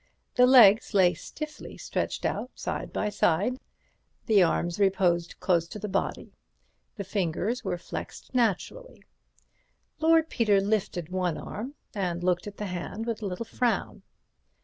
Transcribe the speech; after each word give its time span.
The 0.33 0.47
legs 0.47 0.95
lay 0.95 1.13
stiffly 1.13 1.77
stretched 1.77 2.25
out 2.25 2.49
side 2.55 2.91
by 2.91 3.09
side; 3.09 3.59
the 4.25 4.41
arms 4.41 4.79
reposed 4.79 5.39
close 5.39 5.67
to 5.67 5.77
the 5.77 5.87
body; 5.87 6.33
the 6.95 7.03
fingers 7.03 7.63
were 7.63 7.77
flexed 7.77 8.33
naturally. 8.33 9.03
Lord 9.99 10.27
Peter 10.27 10.59
lifted 10.59 11.09
one 11.09 11.37
arm, 11.37 11.75
and 11.93 12.23
looked 12.23 12.47
at 12.47 12.57
the 12.57 12.65
hand 12.65 13.05
with 13.05 13.21
a 13.21 13.27
little 13.27 13.45
frown. 13.45 14.01